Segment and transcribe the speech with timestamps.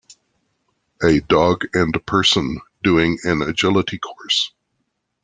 [1.03, 4.51] A dog and person doing an agility course.